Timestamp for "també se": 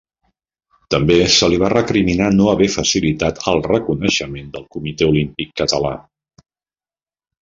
0.93-1.49